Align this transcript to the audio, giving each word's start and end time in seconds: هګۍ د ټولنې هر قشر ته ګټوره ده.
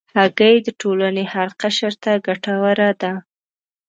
هګۍ 0.17 0.55
د 0.61 0.67
ټولنې 0.81 1.23
هر 1.33 1.49
قشر 1.61 1.93
ته 2.03 2.11
ګټوره 2.27 2.89
ده. 3.01 3.11